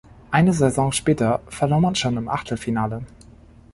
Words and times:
Eine 0.31 0.51
Saison 0.53 0.91
später 0.91 1.41
verlor 1.47 1.79
man 1.79 1.93
schon 1.93 2.17
im 2.17 2.27
Achtelfinale. 2.27 3.05